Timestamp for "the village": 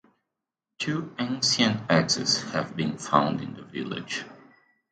3.53-4.23